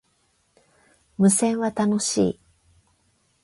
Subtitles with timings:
[1.19, 2.39] 無線は、楽しい